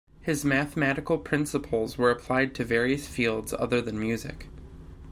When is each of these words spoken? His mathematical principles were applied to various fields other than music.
His 0.21 0.43
mathematical 0.43 1.19
principles 1.19 1.95
were 1.95 2.09
applied 2.09 2.55
to 2.55 2.65
various 2.65 3.07
fields 3.07 3.53
other 3.59 3.81
than 3.83 3.99
music. 3.99 4.47